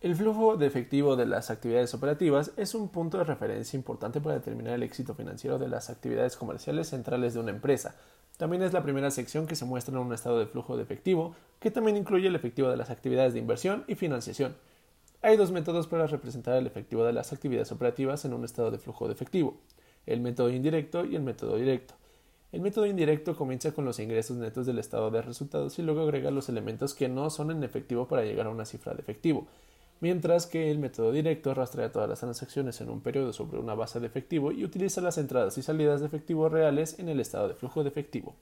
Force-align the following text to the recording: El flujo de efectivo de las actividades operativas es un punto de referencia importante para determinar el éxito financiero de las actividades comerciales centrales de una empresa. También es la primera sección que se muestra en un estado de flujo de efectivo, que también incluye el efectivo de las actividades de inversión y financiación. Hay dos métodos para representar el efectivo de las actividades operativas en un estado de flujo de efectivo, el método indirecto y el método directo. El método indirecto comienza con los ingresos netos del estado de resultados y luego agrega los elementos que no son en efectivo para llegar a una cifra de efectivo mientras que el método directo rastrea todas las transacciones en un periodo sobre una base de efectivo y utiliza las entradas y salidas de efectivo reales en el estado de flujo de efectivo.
El 0.00 0.14
flujo 0.14 0.56
de 0.56 0.64
efectivo 0.64 1.16
de 1.16 1.26
las 1.26 1.50
actividades 1.50 1.92
operativas 1.92 2.52
es 2.56 2.76
un 2.76 2.88
punto 2.88 3.18
de 3.18 3.24
referencia 3.24 3.76
importante 3.76 4.20
para 4.20 4.36
determinar 4.36 4.74
el 4.74 4.84
éxito 4.84 5.12
financiero 5.12 5.58
de 5.58 5.66
las 5.66 5.90
actividades 5.90 6.36
comerciales 6.36 6.90
centrales 6.90 7.34
de 7.34 7.40
una 7.40 7.50
empresa. 7.50 7.96
También 8.36 8.62
es 8.62 8.72
la 8.72 8.84
primera 8.84 9.10
sección 9.10 9.48
que 9.48 9.56
se 9.56 9.64
muestra 9.64 9.92
en 9.92 9.98
un 9.98 10.12
estado 10.12 10.38
de 10.38 10.46
flujo 10.46 10.76
de 10.76 10.84
efectivo, 10.84 11.34
que 11.58 11.72
también 11.72 11.96
incluye 11.96 12.28
el 12.28 12.36
efectivo 12.36 12.70
de 12.70 12.76
las 12.76 12.90
actividades 12.90 13.32
de 13.32 13.40
inversión 13.40 13.82
y 13.88 13.96
financiación. 13.96 14.54
Hay 15.20 15.36
dos 15.36 15.50
métodos 15.50 15.88
para 15.88 16.06
representar 16.06 16.56
el 16.56 16.68
efectivo 16.68 17.04
de 17.04 17.12
las 17.12 17.32
actividades 17.32 17.72
operativas 17.72 18.24
en 18.24 18.34
un 18.34 18.44
estado 18.44 18.70
de 18.70 18.78
flujo 18.78 19.08
de 19.08 19.14
efectivo, 19.14 19.58
el 20.06 20.20
método 20.20 20.50
indirecto 20.50 21.06
y 21.06 21.16
el 21.16 21.22
método 21.22 21.56
directo. 21.56 21.94
El 22.52 22.60
método 22.60 22.86
indirecto 22.86 23.34
comienza 23.34 23.72
con 23.72 23.84
los 23.84 23.98
ingresos 23.98 24.36
netos 24.36 24.64
del 24.64 24.78
estado 24.78 25.10
de 25.10 25.22
resultados 25.22 25.76
y 25.80 25.82
luego 25.82 26.02
agrega 26.02 26.30
los 26.30 26.48
elementos 26.48 26.94
que 26.94 27.08
no 27.08 27.30
son 27.30 27.50
en 27.50 27.64
efectivo 27.64 28.06
para 28.06 28.22
llegar 28.22 28.46
a 28.46 28.50
una 28.50 28.64
cifra 28.64 28.94
de 28.94 29.00
efectivo 29.00 29.48
mientras 30.00 30.46
que 30.46 30.70
el 30.70 30.78
método 30.78 31.12
directo 31.12 31.54
rastrea 31.54 31.92
todas 31.92 32.08
las 32.08 32.20
transacciones 32.20 32.80
en 32.80 32.90
un 32.90 33.00
periodo 33.00 33.32
sobre 33.32 33.58
una 33.58 33.74
base 33.74 34.00
de 34.00 34.06
efectivo 34.06 34.52
y 34.52 34.64
utiliza 34.64 35.00
las 35.00 35.18
entradas 35.18 35.58
y 35.58 35.62
salidas 35.62 36.00
de 36.00 36.06
efectivo 36.06 36.48
reales 36.48 36.98
en 36.98 37.08
el 37.08 37.20
estado 37.20 37.48
de 37.48 37.54
flujo 37.54 37.82
de 37.82 37.88
efectivo. 37.90 38.34